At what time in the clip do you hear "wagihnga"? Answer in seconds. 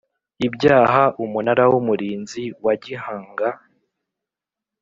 2.63-3.47